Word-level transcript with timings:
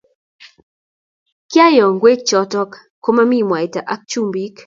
kiayoo 1.49 1.91
ngwek 1.95 2.19
choto 2.29 2.59
ko 3.03 3.09
mamii 3.15 3.47
mwaita 3.49 3.79
ak 3.93 3.99
chumbik 4.09 4.55